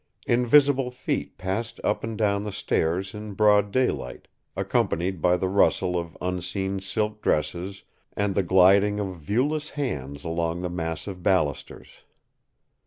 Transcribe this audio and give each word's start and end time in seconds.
Invisible 0.25 0.89
feet 0.89 1.37
passed 1.37 1.79
up 1.83 2.03
and 2.03 2.17
down 2.17 2.41
the 2.41 2.51
stairs 2.51 3.13
in 3.13 3.33
broad 3.35 3.71
daylight, 3.71 4.27
accompanied 4.55 5.21
by 5.21 5.37
the 5.37 5.47
rustle 5.47 5.95
of 5.95 6.17
unseen 6.19 6.79
silk 6.79 7.21
dresses, 7.21 7.83
and 8.17 8.33
the 8.33 8.41
gliding 8.41 8.99
of 8.99 9.17
viewless 9.17 9.69
hands 9.69 10.23
along 10.23 10.61
the 10.63 10.71
massive 10.71 11.21
balusters. 11.21 12.01